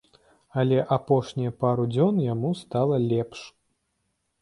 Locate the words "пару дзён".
1.61-2.25